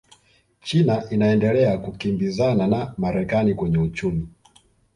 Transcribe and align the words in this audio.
china 0.61 1.03
inaendelea 1.09 1.77
kukimbizana 1.77 2.67
na 2.67 2.93
marekani 2.97 3.53
kwenye 3.55 3.77
uchumi 3.77 4.29